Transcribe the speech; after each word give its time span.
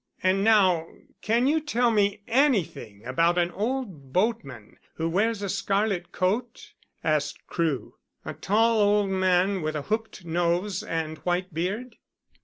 "And 0.23 0.43
now 0.43 0.87
can 1.21 1.45
you 1.45 1.61
tell 1.61 1.91
me 1.91 2.23
anything 2.27 3.05
about 3.05 3.37
an 3.37 3.51
old 3.51 4.11
boatman 4.11 4.77
who 4.95 5.07
wears 5.07 5.43
a 5.43 5.47
scarlet 5.47 6.11
coat?" 6.11 6.73
asked 7.03 7.45
Crewe. 7.45 7.99
"A 8.25 8.33
tall 8.33 8.79
old 8.79 9.11
man, 9.11 9.61
with 9.61 9.75
a 9.75 9.83
hooked 9.83 10.25
nose 10.25 10.81
and 10.81 11.19
white 11.19 11.53
beard?" 11.53 11.97